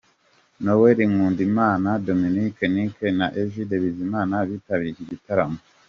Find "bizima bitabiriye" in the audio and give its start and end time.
3.83-4.91